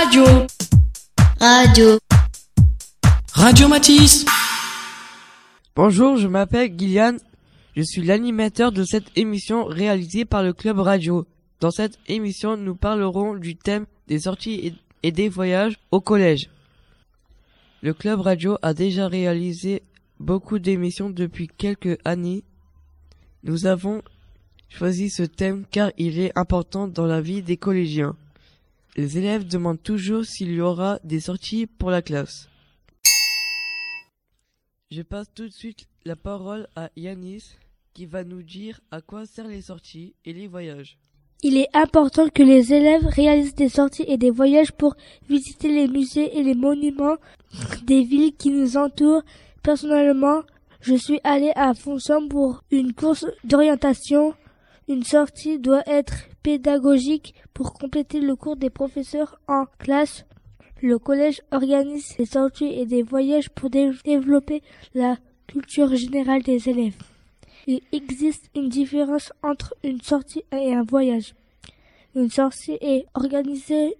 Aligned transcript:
Radio. 0.00 0.46
Radio. 1.40 1.98
Radio 3.32 3.66
Matisse. 3.66 4.24
Bonjour, 5.74 6.16
je 6.16 6.28
m'appelle 6.28 6.72
Gillian. 6.78 7.16
Je 7.74 7.82
suis 7.82 8.02
l'animateur 8.02 8.70
de 8.70 8.84
cette 8.84 9.10
émission 9.16 9.64
réalisée 9.64 10.24
par 10.24 10.44
le 10.44 10.52
Club 10.52 10.78
Radio. 10.78 11.26
Dans 11.58 11.72
cette 11.72 11.98
émission, 12.06 12.56
nous 12.56 12.76
parlerons 12.76 13.34
du 13.34 13.56
thème 13.56 13.86
des 14.06 14.20
sorties 14.20 14.76
et 15.02 15.10
des 15.10 15.28
voyages 15.28 15.80
au 15.90 16.00
collège. 16.00 16.48
Le 17.82 17.92
Club 17.92 18.20
Radio 18.20 18.56
a 18.62 18.74
déjà 18.74 19.08
réalisé 19.08 19.82
beaucoup 20.20 20.60
d'émissions 20.60 21.10
depuis 21.10 21.48
quelques 21.48 21.98
années. 22.04 22.44
Nous 23.42 23.66
avons 23.66 24.02
choisi 24.68 25.10
ce 25.10 25.24
thème 25.24 25.64
car 25.68 25.90
il 25.98 26.20
est 26.20 26.30
important 26.38 26.86
dans 26.86 27.06
la 27.06 27.20
vie 27.20 27.42
des 27.42 27.56
collégiens. 27.56 28.14
Les 28.96 29.18
élèves 29.18 29.46
demandent 29.46 29.82
toujours 29.82 30.24
s'il 30.24 30.52
y 30.52 30.60
aura 30.60 30.98
des 31.04 31.20
sorties 31.20 31.66
pour 31.66 31.90
la 31.90 32.02
classe. 32.02 32.48
Je 34.90 35.02
passe 35.02 35.28
tout 35.34 35.44
de 35.44 35.52
suite 35.52 35.86
la 36.04 36.16
parole 36.16 36.66
à 36.74 36.90
Yanis 36.96 37.56
qui 37.92 38.06
va 38.06 38.24
nous 38.24 38.42
dire 38.42 38.80
à 38.90 39.00
quoi 39.00 39.26
servent 39.26 39.50
les 39.50 39.62
sorties 39.62 40.14
et 40.24 40.32
les 40.32 40.46
voyages. 40.46 40.98
Il 41.42 41.56
est 41.56 41.68
important 41.72 42.28
que 42.28 42.42
les 42.42 42.72
élèves 42.72 43.06
réalisent 43.06 43.54
des 43.54 43.68
sorties 43.68 44.04
et 44.08 44.16
des 44.16 44.30
voyages 44.30 44.72
pour 44.72 44.96
visiter 45.28 45.68
les 45.68 45.86
musées 45.86 46.36
et 46.36 46.42
les 46.42 46.54
monuments 46.54 47.16
des 47.84 48.02
villes 48.02 48.34
qui 48.36 48.50
nous 48.50 48.76
entourent. 48.76 49.22
Personnellement, 49.62 50.42
je 50.80 50.94
suis 50.94 51.20
allé 51.22 51.52
à 51.54 51.74
Fonsom 51.74 52.28
pour 52.28 52.64
une 52.70 52.92
course 52.92 53.26
d'orientation. 53.44 54.34
Une 54.88 55.04
sortie 55.04 55.58
doit 55.58 55.82
être 55.86 56.14
pédagogique 56.42 57.34
pour 57.52 57.74
compléter 57.74 58.20
le 58.20 58.34
cours 58.36 58.56
des 58.56 58.70
professeurs 58.70 59.38
en 59.46 59.66
classe. 59.78 60.24
Le 60.80 60.98
collège 60.98 61.42
organise 61.52 62.16
des 62.16 62.24
sorties 62.24 62.72
et 62.72 62.86
des 62.86 63.02
voyages 63.02 63.50
pour 63.50 63.68
développer 63.68 64.62
la 64.94 65.18
culture 65.46 65.94
générale 65.94 66.42
des 66.42 66.70
élèves. 66.70 66.96
Il 67.66 67.82
existe 67.92 68.48
une 68.56 68.70
différence 68.70 69.30
entre 69.42 69.74
une 69.84 70.00
sortie 70.00 70.44
et 70.52 70.74
un 70.74 70.84
voyage. 70.84 71.34
Une 72.14 72.30
sortie 72.30 72.78
est 72.80 73.04
organisée 73.12 73.98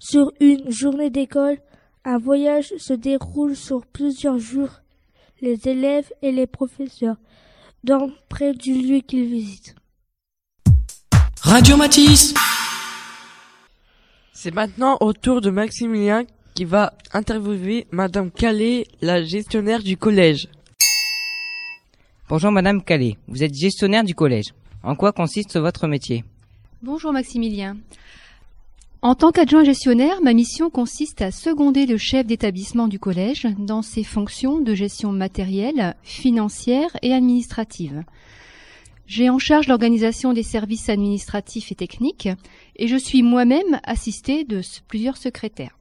sur 0.00 0.32
une 0.40 0.68
journée 0.68 1.10
d'école. 1.10 1.58
Un 2.04 2.18
voyage 2.18 2.74
se 2.76 2.92
déroule 2.92 3.54
sur 3.54 3.86
plusieurs 3.86 4.38
jours. 4.38 4.80
Les 5.40 5.68
élèves 5.68 6.12
et 6.22 6.32
les 6.32 6.48
professeurs 6.48 7.18
dans 7.84 8.10
près 8.28 8.52
du 8.52 8.74
lieu 8.74 8.98
qu'ils 8.98 9.26
visitent. 9.26 9.76
Radio 11.44 11.76
Matisse. 11.76 12.32
C'est 14.32 14.54
maintenant 14.54 14.96
au 15.00 15.12
tour 15.12 15.42
de 15.42 15.50
Maximilien 15.50 16.24
qui 16.54 16.64
va 16.64 16.94
interviewer 17.12 17.86
Madame 17.90 18.30
Calais, 18.30 18.86
la 19.02 19.22
gestionnaire 19.22 19.82
du 19.82 19.98
collège. 19.98 20.48
Bonjour 22.30 22.50
Madame 22.50 22.82
Calais, 22.82 23.18
vous 23.28 23.42
êtes 23.42 23.54
gestionnaire 23.54 24.04
du 24.04 24.14
collège. 24.14 24.54
En 24.82 24.96
quoi 24.96 25.12
consiste 25.12 25.58
votre 25.58 25.86
métier? 25.86 26.24
Bonjour 26.82 27.12
Maximilien. 27.12 27.76
En 29.02 29.14
tant 29.14 29.30
qu'adjoint 29.30 29.64
gestionnaire, 29.64 30.22
ma 30.22 30.32
mission 30.32 30.70
consiste 30.70 31.20
à 31.20 31.30
seconder 31.30 31.84
le 31.84 31.98
chef 31.98 32.26
d'établissement 32.26 32.88
du 32.88 32.98
collège 32.98 33.46
dans 33.58 33.82
ses 33.82 34.02
fonctions 34.02 34.62
de 34.62 34.74
gestion 34.74 35.12
matérielle, 35.12 35.94
financière 36.04 36.96
et 37.02 37.12
administrative. 37.12 38.02
J'ai 39.06 39.28
en 39.28 39.38
charge 39.38 39.68
l'organisation 39.68 40.32
des 40.32 40.42
services 40.42 40.88
administratifs 40.88 41.70
et 41.70 41.74
techniques 41.74 42.28
et 42.76 42.88
je 42.88 42.96
suis 42.96 43.22
moi-même 43.22 43.80
assistée 43.84 44.44
de 44.44 44.62
plusieurs 44.88 45.18
secrétaires. 45.18 45.78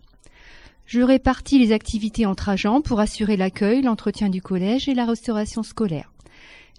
Je 0.85 1.02
répartis 1.02 1.57
les 1.57 1.71
activités 1.71 2.25
entre 2.25 2.49
agents 2.49 2.81
pour 2.81 2.99
assurer 2.99 3.38
l'accueil, 3.38 3.81
l'entretien 3.81 4.30
du 4.30 4.41
collège 4.41 4.89
et 4.89 4.93
la 4.93 5.05
restauration 5.05 5.63
scolaire. 5.63 6.11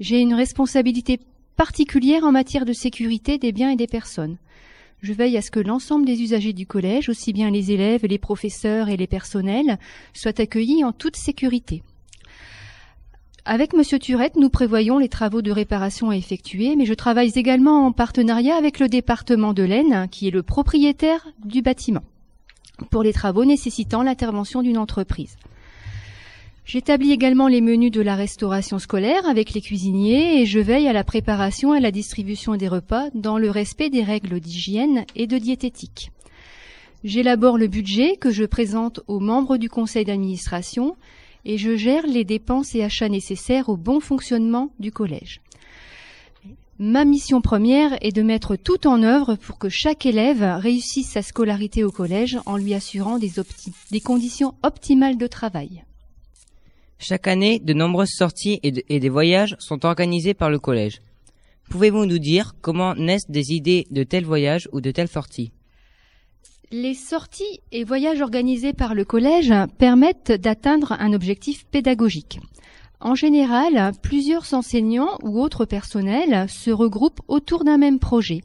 J'ai 0.00 0.20
une 0.20 0.34
responsabilité 0.34 1.18
particulière 1.56 2.24
en 2.24 2.32
matière 2.32 2.66
de 2.66 2.72
sécurité 2.74 3.38
des 3.38 3.52
biens 3.52 3.70
et 3.70 3.76
des 3.76 3.86
personnes. 3.86 4.36
Je 5.00 5.12
veille 5.12 5.36
à 5.36 5.42
ce 5.42 5.50
que 5.50 5.60
l'ensemble 5.60 6.04
des 6.04 6.22
usagers 6.22 6.52
du 6.52 6.66
collège, 6.66 7.08
aussi 7.08 7.32
bien 7.32 7.50
les 7.50 7.72
élèves, 7.72 8.04
les 8.04 8.18
professeurs 8.18 8.88
et 8.88 8.96
les 8.96 9.06
personnels, 9.06 9.78
soient 10.12 10.40
accueillis 10.40 10.84
en 10.84 10.92
toute 10.92 11.16
sécurité. 11.16 11.82
Avec 13.46 13.74
Monsieur 13.74 13.98
Turette, 13.98 14.36
nous 14.36 14.48
prévoyons 14.48 14.96
les 14.96 15.10
travaux 15.10 15.42
de 15.42 15.52
réparation 15.52 16.08
à 16.08 16.16
effectuer, 16.16 16.76
mais 16.76 16.86
je 16.86 16.94
travaille 16.94 17.30
également 17.36 17.84
en 17.84 17.92
partenariat 17.92 18.56
avec 18.56 18.78
le 18.78 18.88
département 18.88 19.52
de 19.52 19.62
l'Aisne, 19.62 20.08
qui 20.10 20.26
est 20.26 20.30
le 20.30 20.42
propriétaire 20.42 21.28
du 21.44 21.60
bâtiment, 21.60 22.04
pour 22.90 23.02
les 23.02 23.12
travaux 23.12 23.44
nécessitant 23.44 24.02
l'intervention 24.02 24.62
d'une 24.62 24.78
entreprise. 24.78 25.36
J'établis 26.64 27.12
également 27.12 27.46
les 27.46 27.60
menus 27.60 27.90
de 27.90 28.00
la 28.00 28.14
restauration 28.14 28.78
scolaire 28.78 29.28
avec 29.28 29.52
les 29.52 29.60
cuisiniers 29.60 30.40
et 30.40 30.46
je 30.46 30.60
veille 30.60 30.88
à 30.88 30.94
la 30.94 31.04
préparation 31.04 31.74
et 31.74 31.76
à 31.76 31.80
la 31.80 31.90
distribution 31.90 32.56
des 32.56 32.68
repas 32.68 33.10
dans 33.12 33.36
le 33.36 33.50
respect 33.50 33.90
des 33.90 34.04
règles 34.04 34.40
d'hygiène 34.40 35.04
et 35.16 35.26
de 35.26 35.36
diététique. 35.36 36.12
J'élabore 37.04 37.58
le 37.58 37.66
budget 37.66 38.16
que 38.16 38.30
je 38.30 38.44
présente 38.44 39.00
aux 39.06 39.20
membres 39.20 39.58
du 39.58 39.68
conseil 39.68 40.06
d'administration 40.06 40.96
et 41.44 41.58
je 41.58 41.76
gère 41.76 42.06
les 42.06 42.24
dépenses 42.24 42.74
et 42.74 42.82
achats 42.82 43.08
nécessaires 43.08 43.68
au 43.68 43.76
bon 43.76 44.00
fonctionnement 44.00 44.70
du 44.78 44.92
collège. 44.92 45.40
Ma 46.78 47.04
mission 47.04 47.40
première 47.40 47.96
est 48.04 48.10
de 48.10 48.22
mettre 48.22 48.56
tout 48.56 48.88
en 48.88 49.04
œuvre 49.04 49.36
pour 49.36 49.58
que 49.58 49.68
chaque 49.68 50.06
élève 50.06 50.42
réussisse 50.58 51.08
sa 51.08 51.22
scolarité 51.22 51.84
au 51.84 51.92
collège 51.92 52.36
en 52.46 52.56
lui 52.56 52.74
assurant 52.74 53.18
des, 53.18 54.00
conditions 54.00 54.54
optimales 54.64 55.16
de 55.16 55.28
travail. 55.28 55.84
Chaque 56.98 57.28
année, 57.28 57.60
de 57.60 57.74
nombreuses 57.74 58.16
sorties 58.16 58.58
et, 58.64 58.98
des 58.98 59.08
voyages 59.08 59.54
sont 59.60 59.86
organisés 59.86 60.34
par 60.34 60.50
le 60.50 60.58
collège. 60.58 61.00
Pouvez-vous 61.70 62.06
nous 62.06 62.18
dire 62.18 62.54
comment 62.60 62.96
naissent 62.96 63.30
des 63.30 63.52
idées 63.52 63.86
de 63.92 64.02
tels 64.02 64.24
voyages 64.24 64.68
ou 64.72 64.80
de 64.80 64.90
telles 64.90 65.08
sorties? 65.08 65.52
Les 66.70 66.94
sorties 66.94 67.60
et 67.72 67.84
voyages 67.84 68.22
organisés 68.22 68.72
par 68.72 68.94
le 68.94 69.04
collège 69.04 69.52
permettent 69.78 70.32
d'atteindre 70.32 70.92
un 70.98 71.12
objectif 71.12 71.66
pédagogique. 71.66 72.40
En 73.00 73.14
général, 73.14 73.92
plusieurs 74.02 74.54
enseignants 74.54 75.18
ou 75.22 75.40
autres 75.40 75.66
personnels 75.66 76.48
se 76.48 76.70
regroupent 76.70 77.20
autour 77.28 77.64
d'un 77.64 77.76
même 77.76 77.98
projet. 77.98 78.40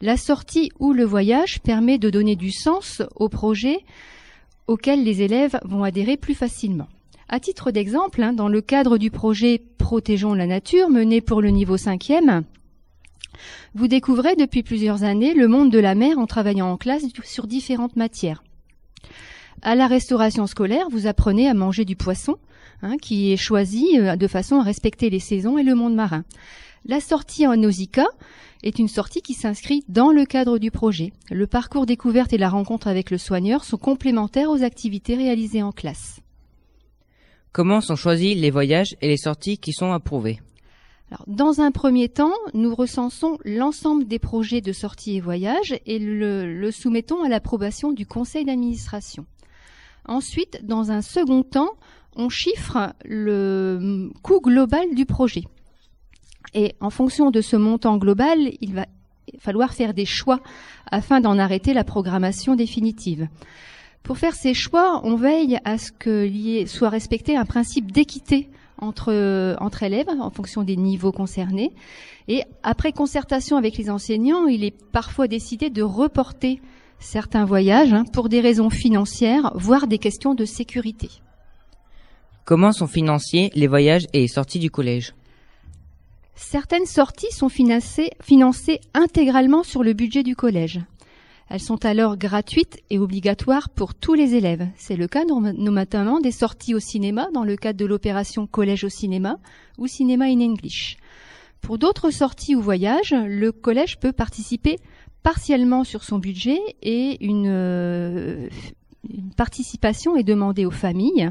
La 0.00 0.16
sortie 0.16 0.70
ou 0.80 0.92
le 0.92 1.04
voyage 1.04 1.60
permet 1.62 1.96
de 1.98 2.10
donner 2.10 2.34
du 2.34 2.50
sens 2.50 3.02
au 3.14 3.28
projet 3.28 3.78
auquel 4.66 5.04
les 5.04 5.22
élèves 5.22 5.58
vont 5.64 5.84
adhérer 5.84 6.16
plus 6.16 6.34
facilement. 6.34 6.88
À 7.28 7.38
titre 7.38 7.70
d'exemple, 7.70 8.22
hein, 8.22 8.32
dans 8.32 8.48
le 8.48 8.60
cadre 8.60 8.98
du 8.98 9.10
projet 9.10 9.62
Protégeons 9.78 10.34
la 10.34 10.46
nature 10.46 10.88
mené 10.88 11.20
pour 11.20 11.40
le 11.40 11.50
niveau 11.50 11.76
5e, 11.76 12.42
vous 13.74 13.88
découvrez 13.88 14.36
depuis 14.36 14.62
plusieurs 14.62 15.04
années 15.04 15.34
le 15.34 15.48
monde 15.48 15.70
de 15.70 15.78
la 15.78 15.94
mer 15.94 16.18
en 16.18 16.26
travaillant 16.26 16.70
en 16.70 16.76
classe 16.76 17.04
sur 17.24 17.46
différentes 17.46 17.96
matières. 17.96 18.42
À 19.62 19.74
la 19.74 19.86
restauration 19.86 20.46
scolaire, 20.46 20.88
vous 20.90 21.06
apprenez 21.06 21.48
à 21.48 21.54
manger 21.54 21.84
du 21.84 21.96
poisson, 21.96 22.36
hein, 22.82 22.96
qui 23.00 23.32
est 23.32 23.36
choisi 23.36 23.98
euh, 23.98 24.16
de 24.16 24.26
façon 24.26 24.56
à 24.56 24.62
respecter 24.62 25.08
les 25.10 25.20
saisons 25.20 25.58
et 25.58 25.62
le 25.62 25.74
monde 25.74 25.94
marin. 25.94 26.24
La 26.86 27.00
sortie 27.00 27.46
en 27.46 27.56
Nausicaa 27.56 28.08
est 28.62 28.78
une 28.78 28.88
sortie 28.88 29.22
qui 29.22 29.32
s'inscrit 29.32 29.84
dans 29.88 30.10
le 30.10 30.26
cadre 30.26 30.58
du 30.58 30.70
projet. 30.70 31.12
Le 31.30 31.46
parcours 31.46 31.86
découverte 31.86 32.32
et 32.32 32.38
la 32.38 32.50
rencontre 32.50 32.88
avec 32.88 33.10
le 33.10 33.18
soigneur 33.18 33.64
sont 33.64 33.78
complémentaires 33.78 34.50
aux 34.50 34.62
activités 34.62 35.14
réalisées 35.14 35.62
en 35.62 35.72
classe. 35.72 36.20
Comment 37.52 37.80
sont 37.80 37.96
choisis 37.96 38.36
les 38.36 38.50
voyages 38.50 38.96
et 39.00 39.08
les 39.08 39.16
sorties 39.16 39.58
qui 39.58 39.72
sont 39.72 39.92
approuvés 39.92 40.40
dans 41.26 41.60
un 41.60 41.70
premier 41.70 42.08
temps, 42.08 42.32
nous 42.54 42.74
recensons 42.74 43.38
l'ensemble 43.44 44.06
des 44.06 44.18
projets 44.18 44.60
de 44.60 44.72
sortie 44.72 45.16
et 45.16 45.20
voyages 45.20 45.78
et 45.86 45.98
le, 45.98 46.52
le 46.52 46.70
soumettons 46.70 47.22
à 47.22 47.28
l'approbation 47.28 47.92
du 47.92 48.06
conseil 48.06 48.44
d'administration. 48.44 49.26
Ensuite, 50.06 50.64
dans 50.64 50.90
un 50.90 51.02
second 51.02 51.42
temps, 51.42 51.70
on 52.16 52.28
chiffre 52.28 52.94
le 53.04 54.10
coût 54.22 54.40
global 54.40 54.94
du 54.94 55.06
projet. 55.06 55.44
Et 56.52 56.74
en 56.80 56.90
fonction 56.90 57.30
de 57.30 57.40
ce 57.40 57.56
montant 57.56 57.96
global, 57.96 58.38
il 58.60 58.74
va 58.74 58.86
falloir 59.38 59.72
faire 59.72 59.94
des 59.94 60.04
choix 60.04 60.40
afin 60.90 61.20
d'en 61.20 61.38
arrêter 61.38 61.74
la 61.74 61.84
programmation 61.84 62.54
définitive. 62.54 63.28
Pour 64.02 64.18
faire 64.18 64.34
ces 64.34 64.54
choix, 64.54 65.00
on 65.04 65.16
veille 65.16 65.58
à 65.64 65.78
ce 65.78 65.90
qu'il 65.90 66.68
soit 66.68 66.90
respecté 66.90 67.36
un 67.36 67.46
principe 67.46 67.90
d'équité 67.90 68.50
entre, 68.78 69.56
entre 69.60 69.82
élèves 69.82 70.08
en 70.08 70.30
fonction 70.30 70.62
des 70.62 70.76
niveaux 70.76 71.12
concernés. 71.12 71.72
Et 72.28 72.42
après 72.62 72.92
concertation 72.92 73.56
avec 73.56 73.76
les 73.76 73.90
enseignants, 73.90 74.46
il 74.46 74.64
est 74.64 74.74
parfois 74.92 75.28
décidé 75.28 75.70
de 75.70 75.82
reporter 75.82 76.60
certains 76.98 77.44
voyages 77.44 77.92
hein, 77.92 78.04
pour 78.12 78.28
des 78.28 78.40
raisons 78.40 78.70
financières, 78.70 79.52
voire 79.54 79.86
des 79.86 79.98
questions 79.98 80.34
de 80.34 80.44
sécurité. 80.44 81.10
Comment 82.44 82.72
sont 82.72 82.86
financés 82.86 83.50
les 83.54 83.66
voyages 83.66 84.06
et 84.12 84.20
les 84.20 84.28
sorties 84.28 84.58
du 84.58 84.70
collège? 84.70 85.14
Certaines 86.34 86.86
sorties 86.86 87.30
sont 87.30 87.48
financées, 87.48 88.10
financées 88.20 88.80
intégralement 88.92 89.62
sur 89.62 89.82
le 89.82 89.92
budget 89.92 90.22
du 90.22 90.34
collège. 90.34 90.80
Elles 91.48 91.60
sont 91.60 91.84
alors 91.84 92.16
gratuites 92.16 92.82
et 92.90 92.98
obligatoires 92.98 93.68
pour 93.68 93.94
tous 93.94 94.14
les 94.14 94.34
élèves. 94.34 94.66
C'est 94.76 94.96
le 94.96 95.08
cas 95.08 95.24
notamment 95.24 96.20
des 96.20 96.30
sorties 96.30 96.74
au 96.74 96.80
cinéma 96.80 97.28
dans 97.32 97.44
le 97.44 97.56
cadre 97.56 97.78
de 97.78 97.84
l'opération 97.84 98.46
Collège 98.46 98.84
au 98.84 98.88
cinéma 98.88 99.38
ou 99.78 99.86
Cinéma 99.86 100.26
in 100.26 100.40
English. 100.40 100.96
Pour 101.60 101.78
d'autres 101.78 102.10
sorties 102.10 102.54
ou 102.54 102.60
voyages, 102.60 103.14
le 103.14 103.52
collège 103.52 103.98
peut 103.98 104.12
participer 104.12 104.78
partiellement 105.22 105.84
sur 105.84 106.04
son 106.04 106.18
budget 106.18 106.60
et 106.82 107.24
une, 107.24 107.46
euh, 107.48 108.48
une 109.08 109.30
participation 109.34 110.16
est 110.16 110.24
demandée 110.24 110.66
aux 110.66 110.70
familles. 110.70 111.30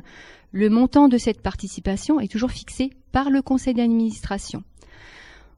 Le 0.51 0.69
montant 0.69 1.07
de 1.07 1.17
cette 1.17 1.41
participation 1.41 2.19
est 2.19 2.31
toujours 2.31 2.51
fixé 2.51 2.91
par 3.11 3.29
le 3.29 3.41
conseil 3.41 3.73
d'administration. 3.73 4.63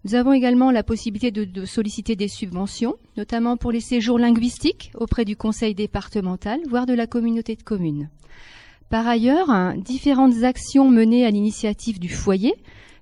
Nous 0.05 0.13
avons 0.13 0.33
également 0.33 0.69
la 0.69 0.83
possibilité 0.83 1.31
de, 1.31 1.65
solliciter 1.65 2.15
des 2.15 2.27
subventions, 2.27 2.95
notamment 3.17 3.57
pour 3.57 3.71
les 3.71 3.79
séjours 3.79 4.19
linguistiques 4.19 4.91
auprès 4.93 5.25
du 5.25 5.35
conseil 5.35 5.73
départemental, 5.73 6.59
voire 6.69 6.85
de 6.85 6.93
la 6.93 7.07
communauté 7.07 7.55
de 7.55 7.63
communes. 7.63 8.09
Par 8.91 9.07
ailleurs, 9.07 9.47
différentes 9.77 10.43
actions 10.43 10.91
menées 10.91 11.25
à 11.25 11.31
l'initiative 11.31 11.99
du 11.99 12.09
foyer 12.09 12.53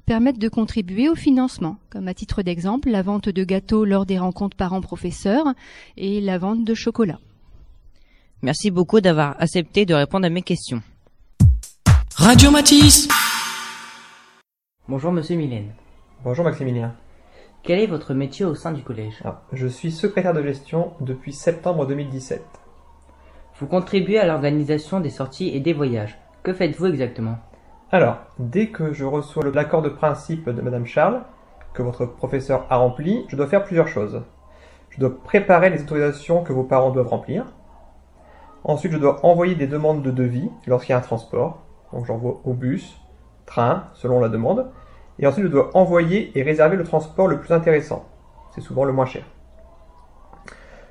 permettent 0.05 0.39
de 0.39 0.47
contribuer 0.47 1.09
au 1.09 1.15
financement, 1.15 1.75
comme 1.89 2.07
à 2.07 2.13
titre 2.13 2.41
d'exemple 2.41 2.89
la 2.89 3.01
vente 3.01 3.27
de 3.27 3.43
gâteaux 3.43 3.83
lors 3.83 4.05
des 4.05 4.17
rencontres 4.17 4.55
parents-professeurs 4.55 5.53
et 5.97 6.21
la 6.21 6.37
vente 6.37 6.63
de 6.63 6.73
chocolat. 6.73 7.19
Merci 8.41 8.71
beaucoup 8.71 9.01
d'avoir 9.01 9.35
accepté 9.41 9.85
de 9.85 9.93
répondre 9.93 10.25
à 10.25 10.29
mes 10.29 10.41
questions. 10.41 10.81
Radio 12.15 12.49
Matisse 12.49 13.09
Bonjour 14.87 15.11
Monsieur 15.11 15.35
Mylène. 15.35 15.71
Bonjour 16.23 16.45
Maximilien. 16.45 16.93
Quel 17.63 17.79
est 17.79 17.85
votre 17.85 18.13
métier 18.13 18.45
au 18.45 18.55
sein 18.55 18.71
du 18.71 18.81
collège 18.81 19.21
Je 19.51 19.67
suis 19.67 19.91
secrétaire 19.91 20.33
de 20.33 20.41
gestion 20.41 20.93
depuis 21.01 21.33
septembre 21.33 21.85
2017. 21.85 22.41
Vous 23.59 23.67
contribuez 23.67 24.19
à 24.19 24.25
l'organisation 24.25 25.01
des 25.01 25.09
sorties 25.09 25.49
et 25.49 25.59
des 25.59 25.73
voyages. 25.73 26.17
Que 26.41 26.53
faites-vous 26.53 26.85
exactement 26.85 27.39
Alors, 27.91 28.19
dès 28.39 28.67
que 28.67 28.93
je 28.93 29.03
reçois 29.03 29.43
l'accord 29.53 29.81
de 29.81 29.89
principe 29.89 30.49
de 30.49 30.61
Madame 30.61 30.85
Charles, 30.85 31.23
que 31.73 31.81
votre 31.81 32.05
professeur 32.05 32.67
a 32.69 32.77
rempli, 32.77 33.25
je 33.27 33.35
dois 33.35 33.47
faire 33.47 33.65
plusieurs 33.65 33.89
choses. 33.89 34.21
Je 34.91 35.01
dois 35.01 35.21
préparer 35.25 35.71
les 35.71 35.81
autorisations 35.81 36.41
que 36.41 36.53
vos 36.53 36.63
parents 36.63 36.91
doivent 36.91 37.09
remplir. 37.09 37.47
Ensuite, 38.63 38.93
je 38.93 38.97
dois 38.97 39.25
envoyer 39.25 39.55
des 39.55 39.67
demandes 39.67 40.01
de 40.01 40.11
devis 40.11 40.49
lorsqu'il 40.67 40.91
y 40.91 40.95
a 40.95 40.99
un 40.99 41.01
transport. 41.01 41.63
Donc 41.91 42.05
j'envoie 42.05 42.39
au 42.45 42.53
bus, 42.53 42.97
train, 43.45 43.89
selon 43.93 44.21
la 44.21 44.29
demande 44.29 44.71
et 45.19 45.27
ensuite 45.27 45.45
je 45.45 45.51
dois 45.51 45.75
envoyer 45.75 46.37
et 46.37 46.43
réserver 46.43 46.77
le 46.77 46.83
transport 46.83 47.27
le 47.27 47.39
plus 47.39 47.53
intéressant. 47.53 48.05
C'est 48.53 48.61
souvent 48.61 48.85
le 48.85 48.93
moins 48.93 49.05
cher. 49.05 49.23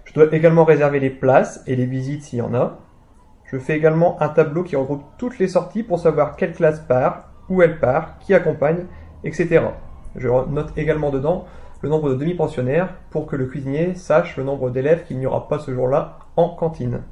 Je 0.04 0.14
dois 0.14 0.32
également 0.32 0.64
réserver 0.64 1.00
les 1.00 1.10
places 1.10 1.62
et 1.66 1.76
les 1.76 1.86
visites 1.86 2.22
s'il 2.22 2.40
y 2.40 2.42
en 2.42 2.54
a. 2.54 2.78
Je 3.44 3.58
fais 3.58 3.76
également 3.76 4.20
un 4.20 4.28
tableau 4.28 4.62
qui 4.62 4.76
regroupe 4.76 5.04
toutes 5.19 5.38
les 5.38 5.48
sorties 5.48 5.82
pour 5.82 5.98
savoir 5.98 6.36
quelle 6.36 6.52
classe 6.52 6.80
part, 6.80 7.30
où 7.48 7.62
elle 7.62 7.78
part, 7.78 8.19
qui 8.19 8.34
accompagne, 8.34 8.86
etc. 9.24 9.60
Je 10.16 10.28
note 10.28 10.76
également 10.76 11.10
dedans 11.10 11.46
le 11.82 11.88
nombre 11.88 12.10
de 12.10 12.14
demi-pensionnaires 12.14 12.94
pour 13.10 13.26
que 13.26 13.36
le 13.36 13.46
cuisinier 13.46 13.94
sache 13.94 14.36
le 14.36 14.44
nombre 14.44 14.70
d'élèves 14.70 15.04
qu'il 15.04 15.19
n'y 15.19 15.26
aura 15.26 15.48
pas 15.48 15.58
ce 15.58 15.74
jour-là 15.74 16.19
en 16.36 16.50
cantine. 16.50 17.02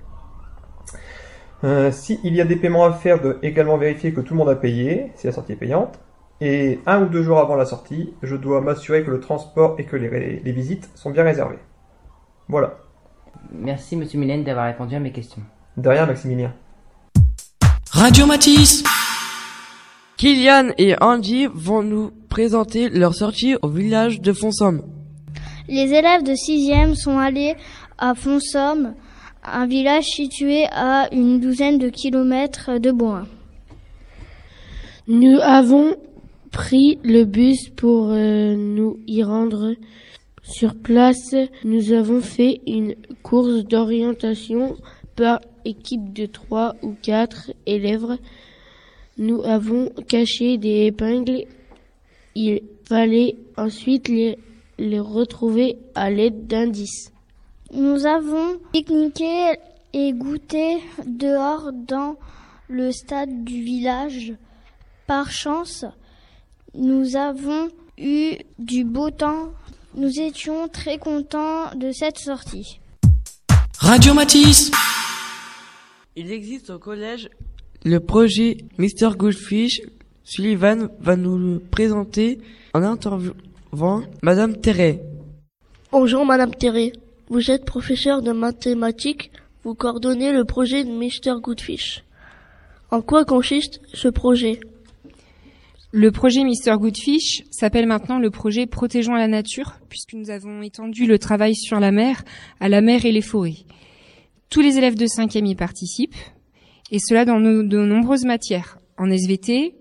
Euh, 1.64 1.90
S'il 1.90 2.34
y 2.34 2.40
a 2.40 2.44
des 2.44 2.56
paiements 2.56 2.84
à 2.84 2.92
faire, 2.92 3.18
je 3.18 3.22
dois 3.22 3.34
également 3.42 3.76
vérifier 3.76 4.12
que 4.12 4.20
tout 4.20 4.34
le 4.34 4.38
monde 4.38 4.48
a 4.48 4.56
payé, 4.56 5.12
si 5.16 5.26
la 5.26 5.32
sortie 5.32 5.52
est 5.52 5.56
payante. 5.56 5.98
Et 6.42 6.80
un 6.86 7.02
ou 7.02 7.08
deux 7.08 7.22
jours 7.22 7.38
avant 7.38 7.54
la 7.54 7.66
sortie, 7.66 8.14
je 8.22 8.34
dois 8.34 8.62
m'assurer 8.62 9.04
que 9.04 9.10
le 9.10 9.20
transport 9.20 9.74
et 9.78 9.84
que 9.84 9.96
les, 9.96 10.52
visites 10.52 10.88
sont 10.94 11.10
bien 11.10 11.22
réservées. 11.22 11.58
Voilà. 12.48 12.78
Merci 13.52 13.96
Monsieur 13.96 14.18
Mylène 14.18 14.42
d'avoir 14.42 14.66
répondu 14.66 14.94
à 14.94 15.00
mes 15.00 15.12
questions. 15.12 15.42
De 15.76 15.88
rien 15.88 16.06
Maximilien. 16.06 16.54
Radio 17.90 18.24
Matisse 18.24 18.82
Kylian 20.16 20.70
et 20.78 20.94
Andy 21.02 21.46
vont 21.52 21.82
nous 21.82 22.10
présenter 22.28 22.88
leur 22.88 23.14
sortie 23.14 23.56
au 23.60 23.68
village 23.68 24.20
de 24.20 24.32
Fonsomme. 24.32 24.82
Les 25.68 25.92
élèves 25.92 26.22
de 26.22 26.32
6e 26.32 26.94
sont 26.94 27.18
allés 27.18 27.54
à 27.98 28.14
Fonsomme, 28.14 28.94
un 29.44 29.66
village 29.66 30.04
situé 30.04 30.66
à 30.72 31.08
une 31.12 31.38
douzaine 31.38 31.78
de 31.78 31.90
kilomètres 31.90 32.78
de 32.78 32.90
Boin. 32.90 33.26
Nous 35.06 35.38
avons 35.40 35.96
pris 36.50 36.98
le 37.02 37.24
bus 37.24 37.68
pour 37.70 38.10
euh, 38.10 38.54
nous 38.54 38.98
y 39.06 39.22
rendre. 39.22 39.74
Sur 40.42 40.74
place, 40.74 41.34
nous 41.64 41.92
avons 41.92 42.20
fait 42.20 42.60
une 42.66 42.94
course 43.22 43.64
d'orientation 43.64 44.76
par 45.16 45.40
équipe 45.64 46.12
de 46.12 46.26
trois 46.26 46.74
ou 46.82 46.94
quatre 47.02 47.52
élèves. 47.66 48.16
Nous 49.18 49.42
avons 49.44 49.90
caché 50.08 50.58
des 50.58 50.86
épingles. 50.86 51.44
Il 52.34 52.62
fallait 52.84 53.36
ensuite 53.56 54.08
les, 54.08 54.38
les 54.78 55.00
retrouver 55.00 55.76
à 55.94 56.10
l'aide 56.10 56.46
d'indices. 56.46 57.12
Nous 57.72 58.06
avons 58.06 58.58
pique-niqué 58.72 59.52
et 59.92 60.12
goûté 60.12 60.78
dehors 61.06 61.70
dans 61.72 62.16
le 62.68 62.90
stade 62.90 63.44
du 63.44 63.62
village. 63.62 64.32
Par 65.06 65.30
chance, 65.30 65.84
nous 66.74 67.16
avons 67.16 67.68
eu 67.98 68.36
du 68.58 68.84
beau 68.84 69.10
temps. 69.10 69.52
Nous 69.96 70.20
étions 70.20 70.68
très 70.68 70.98
contents 70.98 71.74
de 71.74 71.90
cette 71.90 72.18
sortie. 72.18 72.80
Radio 73.78 74.14
Matisse 74.14 74.70
Il 76.16 76.30
existe 76.30 76.70
au 76.70 76.78
collège 76.78 77.28
le 77.84 77.98
projet 77.98 78.58
Mr. 78.78 79.16
Goldfish. 79.16 79.82
Sullivan 80.22 80.90
va 81.00 81.16
nous 81.16 81.38
le 81.38 81.58
présenter 81.58 82.38
en 82.72 82.82
interviewant 82.82 84.02
Madame 84.22 84.56
Terray. 84.56 85.02
Bonjour 85.90 86.24
Madame 86.24 86.54
Terray. 86.54 86.92
Vous 87.30 87.50
êtes 87.50 87.64
professeur 87.64 88.22
de 88.22 88.30
mathématiques. 88.30 89.32
Vous 89.64 89.74
coordonnez 89.74 90.32
le 90.32 90.44
projet 90.44 90.84
de 90.84 90.90
Mr. 90.90 91.40
Goodfish. 91.40 92.04
En 92.90 93.02
quoi 93.02 93.24
consiste 93.24 93.80
ce 93.92 94.08
projet? 94.08 94.60
Le 95.92 96.12
projet 96.12 96.44
Mister 96.44 96.74
Goodfish 96.78 97.42
s'appelle 97.50 97.86
maintenant 97.86 98.18
le 98.18 98.30
projet 98.30 98.66
Protégeons 98.66 99.14
la 99.14 99.26
nature, 99.26 99.80
puisque 99.88 100.14
nous 100.14 100.30
avons 100.30 100.62
étendu 100.62 101.06
le 101.06 101.18
travail 101.18 101.56
sur 101.56 101.80
la 101.80 101.90
mer 101.90 102.22
à 102.60 102.68
la 102.68 102.80
mer 102.80 103.04
et 103.04 103.12
les 103.12 103.22
forêts. 103.22 103.64
Tous 104.50 104.60
les 104.60 104.78
élèves 104.78 104.94
de 104.94 105.06
5e 105.06 105.46
y 105.46 105.54
participent, 105.54 106.14
et 106.92 106.98
cela 106.98 107.24
dans 107.24 107.40
de 107.40 107.78
nombreuses 107.78 108.24
matières, 108.24 108.78
en 108.98 109.10
SVT, 109.10 109.74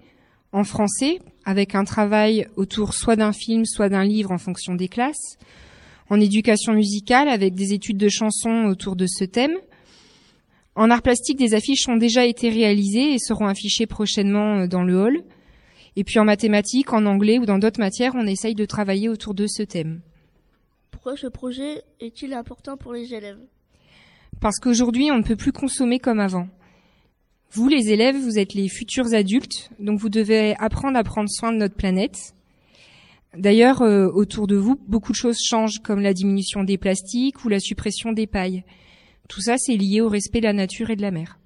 en 0.52 0.64
français, 0.64 1.20
avec 1.46 1.76
un 1.76 1.84
travail 1.84 2.48
autour 2.56 2.94
soit 2.94 3.16
d'un 3.16 3.34
film, 3.34 3.66
soit 3.66 3.90
d'un 3.90 4.04
livre 4.04 4.32
en 4.32 4.38
fonction 4.38 4.74
des 4.76 4.88
classes, 4.88 5.38
en 6.10 6.20
éducation 6.20 6.74
musicale, 6.74 7.28
avec 7.28 7.54
des 7.54 7.74
études 7.74 7.98
de 7.98 8.10
chansons 8.10 8.66
autour 8.66 8.96
de 8.96 9.06
ce 9.08 9.26
thème, 9.26 9.54
en 10.76 10.90
art 10.90 11.02
plastique, 11.02 11.38
des 11.38 11.54
affiches 11.56 11.88
ont 11.90 11.98
déjà 11.98 12.26
été 12.26 12.50
réalisées 12.50 13.14
et 13.14 13.20
seront 13.20 13.48
affichées 13.48 13.86
prochainement 13.86 14.66
dans 14.66 14.84
le 14.84 14.98
hall. 14.98 15.24
Et 15.96 16.04
puis 16.04 16.20
en 16.20 16.26
mathématiques, 16.26 16.94
en 16.94 17.06
anglais 17.06 17.40
ou 17.40 17.46
dans 17.46 17.60
d'autres 17.60 17.80
matières, 17.80 18.14
on 18.16 18.28
essaye 18.28 18.56
de 18.56 18.66
travailler 18.66 19.10
autour 19.10 19.34
de 19.34 19.48
ce 19.48 19.64
thème. 19.64 20.02
Pourquoi 20.92 21.16
ce 21.18 21.28
projet 21.28 21.84
est-il 22.00 22.34
important 22.34 22.78
pour 22.78 22.94
les 22.94 23.14
élèves? 23.14 23.40
Parce 24.42 24.60
qu'aujourd'hui, 24.60 25.12
on 25.12 25.18
ne 25.18 25.24
peut 25.24 25.36
plus 25.36 25.52
consommer 25.52 26.00
comme 26.00 26.20
avant. 26.20 26.48
Vous, 27.52 27.68
les 27.68 27.90
élèves, 27.92 28.16
vous 28.16 28.38
êtes 28.38 28.54
les 28.54 28.70
futurs 28.70 29.14
adultes, 29.14 29.72
donc 29.80 30.00
vous 30.00 30.10
devez 30.10 30.56
apprendre 30.60 30.98
à 30.98 31.04
prendre 31.04 31.30
soin 31.30 31.52
de 31.52 31.58
notre 31.58 31.76
planète. 31.76 32.34
D'ailleurs, 33.36 33.82
euh, 33.82 34.08
autour 34.08 34.48
de 34.48 34.56
vous, 34.56 34.76
beaucoup 34.88 35.12
de 35.12 35.18
choses 35.18 35.40
changent, 35.44 35.80
comme 35.80 36.02
la 36.02 36.14
diminution 36.14 36.64
des 36.64 36.78
plastiques 36.78 37.44
ou 37.44 37.50
la 37.50 37.60
suppression 37.60 38.12
des 38.12 38.28
pailles. 38.28 38.64
Tout 39.28 39.42
ça, 39.42 39.56
c'est 39.58 39.76
lié 39.76 40.02
au 40.02 40.10
respect 40.10 40.42
de 40.42 40.46
la 40.46 40.54
nature 40.54 40.90
et 40.90 40.96
de 40.96 41.02
la 41.02 41.12
mer. 41.12 41.40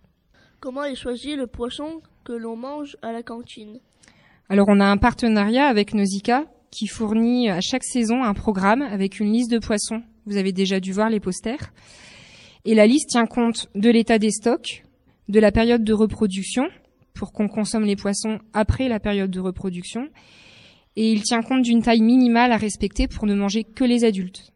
Comment 0.59 0.85
est 0.85 0.95
choisi 0.95 1.35
le 1.35 1.47
poisson 1.47 2.01
que 2.23 2.33
l'on 2.33 2.55
mange 2.55 2.97
à 3.01 3.11
la 3.11 3.23
cantine? 3.23 3.79
Alors 4.53 4.67
on 4.69 4.79
a 4.79 4.85
un 4.85 4.97
partenariat 4.97 5.65
avec 5.65 5.95
Nausicaa 5.95 6.45
qui 6.69 6.85
fournit 6.85 7.49
à 7.49 7.59
chaque 7.59 7.83
saison 7.83 8.23
un 8.23 8.35
programme 8.35 8.83
avec 8.83 9.19
une 9.19 9.33
liste 9.33 9.49
de 9.49 9.57
poissons. 9.57 10.03
Vous 10.27 10.37
avez 10.37 10.51
déjà 10.51 10.79
dû 10.79 10.91
voir 10.91 11.09
les 11.09 11.19
posters. 11.19 11.73
Et 12.63 12.75
la 12.75 12.85
liste 12.85 13.09
tient 13.09 13.25
compte 13.25 13.67
de 13.73 13.89
l'état 13.89 14.19
des 14.19 14.29
stocks, 14.29 14.85
de 15.27 15.39
la 15.39 15.51
période 15.51 15.83
de 15.83 15.91
reproduction, 15.91 16.69
pour 17.15 17.31
qu'on 17.31 17.47
consomme 17.47 17.85
les 17.85 17.95
poissons 17.95 18.37
après 18.53 18.89
la 18.89 18.99
période 18.99 19.31
de 19.31 19.39
reproduction, 19.39 20.07
et 20.97 21.11
il 21.11 21.23
tient 21.23 21.41
compte 21.41 21.63
d'une 21.63 21.81
taille 21.81 22.03
minimale 22.03 22.51
à 22.51 22.57
respecter 22.57 23.07
pour 23.07 23.25
ne 23.25 23.33
manger 23.33 23.63
que 23.63 23.83
les 23.83 24.05
adultes. 24.05 24.53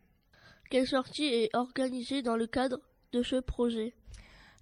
Quelle 0.70 0.86
sortie 0.86 1.26
est 1.26 1.50
organisée 1.56 2.22
dans 2.22 2.36
le 2.36 2.46
cadre 2.46 2.78
de 3.14 3.24
ce 3.24 3.38
projet? 3.38 3.96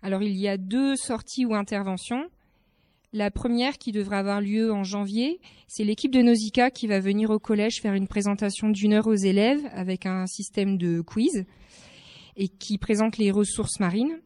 Alors 0.01 0.24
il 0.24 0.38
y 0.38 0.48
a 0.48 0.56
deux 0.56 0.96
sorties 0.96 1.46
ou 1.46 1.56
interventions. 1.56 2.24
La 3.15 3.31
première 3.31 3.77
qui 3.77 3.93
devrait 3.93 4.17
avoir 4.17 4.41
lieu 4.41 4.74
en 4.74 4.84
janvier, 4.84 5.39
c'est 5.69 5.86
l'équipe 5.86 6.12
de 6.12 6.22
Nausicaa 6.22 6.69
qui 6.69 6.86
va 6.86 7.00
venir 7.00 7.29
au 7.29 7.39
collège 7.39 7.79
faire 7.79 7.93
une 7.93 8.10
présentation 8.10 8.67
d'une 8.67 8.91
heure 8.91 9.07
aux 9.07 9.15
élèves 9.15 9.65
avec 9.72 10.05
un 10.05 10.27
système 10.27 10.77
de 10.77 11.00
quiz. 11.00 11.45
et 12.36 12.50
qui 12.50 12.77
présente 12.77 13.17
les 13.17 13.31
ressources 13.31 13.79
marines. 13.79 14.19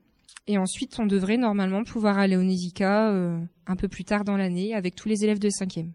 Et 0.47 0.57
ensuite, 0.57 0.97
on 0.97 1.05
devrait 1.05 1.37
normalement 1.37 1.83
pouvoir 1.83 2.17
aller 2.17 2.35
au 2.35 2.41
Nizika 2.41 3.11
euh, 3.11 3.39
un 3.67 3.75
peu 3.75 3.87
plus 3.87 4.05
tard 4.05 4.23
dans 4.23 4.37
l'année 4.37 4.73
avec 4.73 4.95
tous 4.95 5.07
les 5.07 5.23
élèves 5.23 5.37
de 5.37 5.49
5e. 5.49 5.91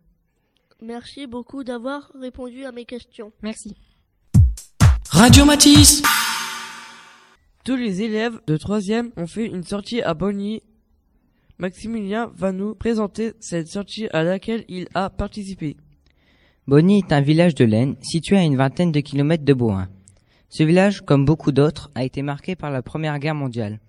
Merci 0.81 1.27
beaucoup 1.27 1.65
d'avoir 1.65 2.13
répondu 2.15 2.65
à 2.65 2.71
mes 2.71 2.85
questions. 2.85 3.33
Merci. 3.43 3.75
Radio 5.11 5.45
Matisse 5.45 6.01
Tous 7.65 7.75
les 7.75 8.03
élèves 8.03 8.41
de 8.47 8.57
troisième 8.57 9.11
ont 9.17 9.27
fait 9.27 9.47
une 9.47 9.65
sortie 9.65 10.01
à 10.01 10.15
Bonny. 10.15 10.63
Maximilien 11.59 12.33
va 12.35 12.51
nous 12.51 12.75
présenter 12.75 13.33
cette 13.39 13.69
sortie 13.69 14.09
à 14.13 14.25
laquelle 14.25 14.65
il 14.69 14.89
a 14.95 15.09
participé. 15.09 15.77
Bonny 16.67 16.99
est 16.99 17.13
un 17.13 17.21
village 17.21 17.55
de 17.55 17.65
l'Aisne 17.65 17.97
situé 18.03 18.37
à 18.37 18.43
une 18.43 18.57
vingtaine 18.57 18.91
de 18.91 19.01
kilomètres 19.01 19.45
de 19.45 19.55
Bohain. 19.55 19.89
Ce 20.49 20.63
village, 20.65 21.03
comme 21.03 21.25
beaucoup 21.25 21.53
d'autres, 21.53 21.91
a 21.95 22.05
été 22.05 22.23
marqué 22.23 22.57
par 22.57 22.71
la 22.71 22.83
Première 22.83 23.19
Guerre 23.19 23.35
mondiale. 23.35 23.81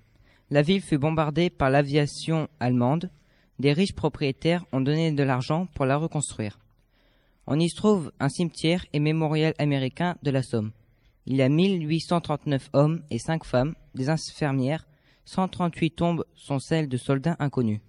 La 0.51 0.61
ville 0.61 0.81
fut 0.81 0.99
bombardée 0.99 1.49
par 1.49 1.71
l'aviation 1.71 2.47
allemande. 2.59 3.09
Des 3.57 3.73
riches 3.73 3.95
propriétaires 3.95 4.65
ont 4.71 4.81
donné 4.81 5.11
de 5.11 5.23
l'argent 5.23 5.67
pour 5.73 5.85
la 5.85 5.97
reconstruire. 5.97 6.59
On 7.47 7.59
y 7.59 7.69
trouve 7.69 8.11
un 8.19 8.29
cimetière 8.29 8.85
et 8.93 8.99
mémorial 8.99 9.53
américain 9.57 10.17
de 10.21 10.31
la 10.31 10.43
Somme. 10.43 10.71
Il 11.25 11.35
y 11.37 11.41
a 11.41 11.49
1839 11.49 12.69
hommes 12.73 13.01
et 13.09 13.17
5 13.17 13.43
femmes, 13.43 13.73
des 13.95 14.09
infirmières. 14.09 14.85
138 15.25 15.91
tombes 15.91 16.25
sont 16.35 16.59
celles 16.59 16.87
de 16.87 16.97
soldats 16.97 17.35
inconnus. 17.39 17.81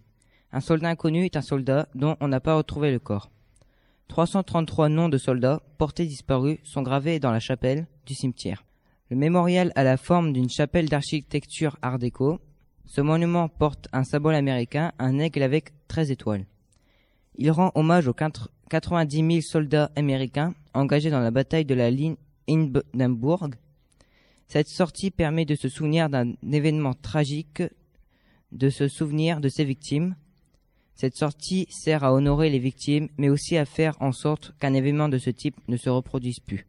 Un 0.52 0.60
soldat 0.60 0.88
inconnu 0.88 1.24
est 1.24 1.36
un 1.36 1.42
soldat 1.42 1.88
dont 1.94 2.16
on 2.20 2.28
n'a 2.28 2.40
pas 2.40 2.56
retrouvé 2.56 2.90
le 2.90 2.98
corps. 2.98 3.30
333 4.08 4.88
noms 4.88 5.08
de 5.08 5.18
soldats 5.18 5.62
portés 5.78 6.06
disparus 6.06 6.58
sont 6.64 6.82
gravés 6.82 7.18
dans 7.18 7.32
la 7.32 7.40
chapelle 7.40 7.86
du 8.06 8.14
cimetière. 8.14 8.64
Le 9.10 9.16
mémorial 9.16 9.72
a 9.74 9.84
la 9.84 9.96
forme 9.96 10.32
d'une 10.32 10.48
chapelle 10.48 10.88
d'architecture 10.88 11.76
art 11.82 11.98
déco. 11.98 12.40
Ce 12.86 13.00
monument 13.00 13.48
porte 13.48 13.88
un 13.92 14.04
symbole 14.04 14.34
américain, 14.34 14.92
un 14.98 15.18
aigle 15.18 15.42
avec 15.42 15.72
13 15.88 16.10
étoiles. 16.10 16.46
Il 17.36 17.50
rend 17.50 17.70
hommage 17.74 18.08
aux 18.08 18.14
90 18.14 19.16
000 19.16 19.40
soldats 19.42 19.90
américains 19.94 20.54
engagés 20.72 21.10
dans 21.10 21.20
la 21.20 21.30
bataille 21.30 21.64
de 21.64 21.74
la 21.74 21.90
ligne 21.90 22.16
Hindenburg. 22.48 23.50
Cette 24.48 24.68
sortie 24.68 25.10
permet 25.10 25.44
de 25.44 25.54
se 25.54 25.68
souvenir 25.68 26.08
d'un 26.08 26.32
événement 26.50 26.94
tragique, 26.94 27.62
de 28.52 28.70
se 28.70 28.88
souvenir 28.88 29.40
de 29.40 29.48
ses 29.48 29.64
victimes. 29.64 30.16
Cette 30.94 31.16
sortie 31.16 31.66
sert 31.70 32.04
à 32.04 32.14
honorer 32.14 32.48
les 32.48 32.58
victimes, 32.58 33.08
mais 33.18 33.28
aussi 33.28 33.56
à 33.56 33.64
faire 33.64 33.96
en 34.00 34.12
sorte 34.12 34.54
qu'un 34.60 34.72
événement 34.72 35.08
de 35.08 35.18
ce 35.18 35.30
type 35.30 35.56
ne 35.68 35.76
se 35.76 35.90
reproduise 35.90 36.40
plus. 36.40 36.66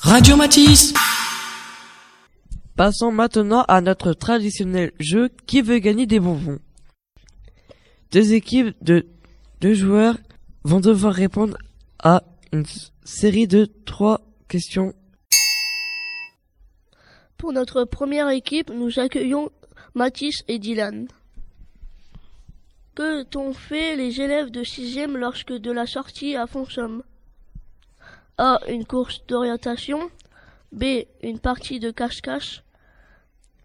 Radio 0.00 0.36
Matisse 0.36 0.94
Passons 2.76 3.10
maintenant 3.10 3.64
à 3.66 3.80
notre 3.80 4.12
traditionnel 4.12 4.92
jeu 5.00 5.30
qui 5.46 5.62
veut 5.62 5.80
gagner 5.80 6.06
des 6.06 6.20
bonbons? 6.20 6.60
Deux 8.12 8.32
équipes 8.32 8.76
de 8.82 9.08
deux 9.60 9.74
joueurs 9.74 10.16
vont 10.62 10.78
devoir 10.78 11.12
répondre 11.12 11.58
à 11.98 12.22
une 12.52 12.64
série 13.04 13.48
de 13.48 13.66
trois 13.84 14.20
questions. 14.46 14.94
Pour 17.38 17.52
notre 17.52 17.84
première 17.84 18.28
équipe, 18.30 18.68
nous 18.68 18.98
accueillons 18.98 19.50
Mathis 19.94 20.42
et 20.48 20.58
Dylan. 20.58 21.06
Que 22.96 23.22
t'ont 23.22 23.52
fait 23.52 23.94
les 23.94 24.20
élèves 24.20 24.50
de 24.50 24.64
sixième 24.64 25.16
lorsque 25.16 25.52
de 25.52 25.70
la 25.70 25.86
sortie 25.86 26.34
à 26.34 26.48
Fonsomme 26.48 27.04
A. 28.38 28.58
Une 28.68 28.84
course 28.84 29.24
d'orientation. 29.28 30.10
B. 30.72 31.04
Une 31.22 31.38
partie 31.38 31.78
de 31.78 31.92
cache-cache. 31.92 32.64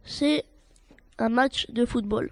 C. 0.06 0.44
Un 1.18 1.30
match 1.30 1.66
de 1.72 1.88
football. 1.88 2.32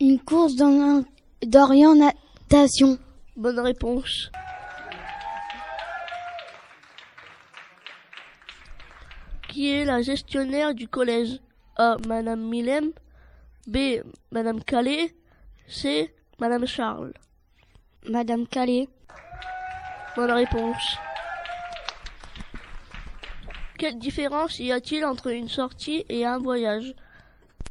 Une 0.00 0.18
course 0.18 0.56
d'orientation. 0.56 2.98
Bonne 3.36 3.60
réponse. 3.60 4.32
Qui 9.58 9.70
est 9.72 9.84
la 9.84 10.02
gestionnaire 10.02 10.72
du 10.72 10.86
collège 10.86 11.40
A. 11.74 11.96
Madame 12.06 12.48
Millem. 12.48 12.92
B. 13.66 13.76
Madame 14.30 14.62
Calais. 14.62 15.12
C. 15.66 16.14
Madame 16.38 16.64
Charles. 16.64 17.12
Madame 18.08 18.46
Calais. 18.46 18.88
Bonne 20.14 20.30
réponse. 20.30 20.96
Quelle 23.78 23.98
différence 23.98 24.60
y 24.60 24.70
a-t-il 24.70 25.04
entre 25.04 25.26
une 25.32 25.48
sortie 25.48 26.04
et 26.08 26.24
un 26.24 26.38
voyage? 26.38 26.94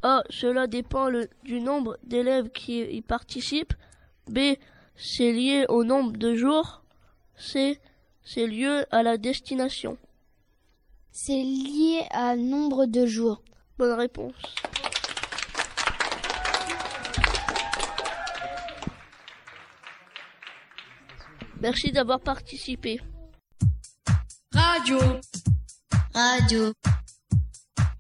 A. 0.04 0.24
Cela 0.30 0.68
dépend 0.68 1.08
le- 1.08 1.30
du 1.46 1.62
nombre 1.62 1.98
d'élèves 2.04 2.50
qui 2.50 2.82
y 2.82 3.02
participent. 3.02 3.76
B. 4.30 4.40
C'est 4.98 5.32
lié 5.32 5.66
au 5.70 5.86
nombre 5.86 6.18
de 6.18 6.36
jours. 6.36 6.84
C. 7.38 7.80
C'est 8.26 8.46
lié 8.46 8.84
à 8.92 9.04
la 9.04 9.18
destination. 9.18 9.98
C'est 11.20 11.44
lié 11.44 12.06
à 12.12 12.36
nombre 12.36 12.86
de 12.86 13.08
jours. 13.08 13.42
Bonne 13.80 13.94
réponse. 13.94 14.36
Merci 21.60 21.92
d'avoir 21.92 22.20
participé. 22.20 23.02
Radio 24.54 25.00
Radio. 26.14 26.72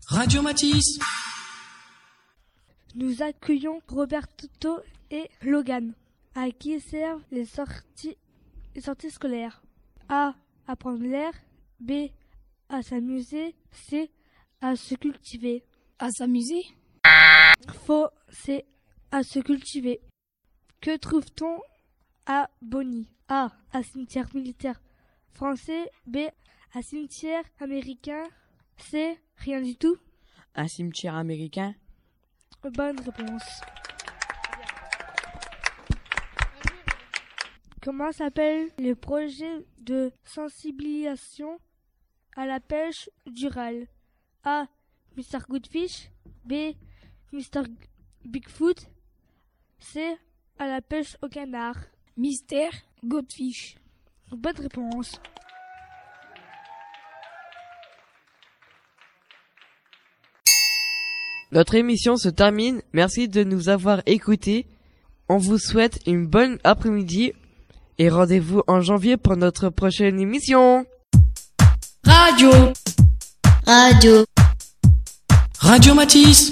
Radio 0.10 0.42
Matisse 0.44 1.00
Nous 2.94 3.24
accueillons 3.24 3.82
Roberto 3.88 4.80
et 5.10 5.28
Logan, 5.42 5.96
à 6.36 6.52
qui 6.52 6.80
servent 6.80 7.24
les 7.32 7.46
sorties, 7.46 8.16
les 8.76 8.82
sorties 8.82 9.10
scolaires. 9.10 9.64
A. 10.08 10.36
À 10.68 10.76
prendre 10.76 11.02
l'air. 11.02 11.32
B. 11.80 12.10
À 12.70 12.82
s'amuser. 12.82 13.56
C. 13.72 14.12
À 14.62 14.76
se 14.76 14.96
cultiver. 14.96 15.64
À 16.00 16.12
s'amuser? 16.12 16.64
Faux, 17.86 18.08
c'est 18.30 18.66
à 19.12 19.24
se 19.24 19.40
cultiver. 19.40 20.02
Que 20.82 20.98
trouve-t-on 20.98 21.60
à 22.26 22.50
Bonny 22.62 23.10
A. 23.30 23.52
À 23.72 23.84
cimetière 23.84 24.28
militaire 24.34 24.82
français. 25.34 25.90
B. 26.06 26.18
À 26.74 26.82
cimetière 26.82 27.44
américain. 27.60 28.24
C. 28.78 29.18
Rien 29.38 29.62
du 29.62 29.76
tout. 29.76 29.98
Un 30.56 30.68
cimetière 30.68 31.16
américain? 31.16 31.74
Bonne 32.64 33.00
réponse. 33.00 33.62
Comment 37.82 38.12
s'appelle 38.12 38.70
le 38.80 38.94
projet 38.96 39.66
de 39.78 40.12
sensibilisation 40.26 41.60
à 42.38 42.46
la 42.46 42.60
pêche 42.60 43.10
durale 43.26 43.88
A. 44.44 44.68
Mr. 45.18 45.40
Goodfish. 45.50 46.12
B. 46.46 46.76
Mr. 47.34 47.64
Bigfoot. 48.24 48.88
C. 49.80 50.16
À 50.60 50.68
la 50.68 50.82
pêche 50.82 51.18
au 51.24 51.28
canard. 51.28 51.78
Mystère 52.16 52.72
Godfish. 53.04 53.76
Bonne 54.32 54.56
réponse. 54.58 55.20
Notre 61.52 61.76
émission 61.76 62.18
se 62.18 62.30
termine. 62.30 62.82
Merci 62.94 63.28
de 63.28 63.44
nous 63.44 63.70
avoir 63.70 64.02
écoutés. 64.06 64.68
On 65.28 65.38
vous 65.38 65.58
souhaite 65.58 66.00
une 66.06 66.28
bonne 66.28 66.60
après-midi 66.64 67.34
et 67.98 68.10
rendez-vous 68.10 68.62
en 68.68 68.82
janvier 68.82 69.18
pour 69.18 69.38
notre 69.38 69.70
prochaine 69.70 70.20
émission. 70.20 70.86
Radio 72.18 72.74
Radio. 73.66 74.26
Radio 75.62 75.94
Matisse 75.94 76.52